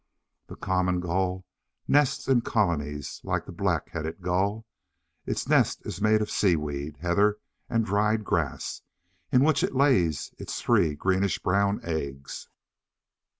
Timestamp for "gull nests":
0.99-2.27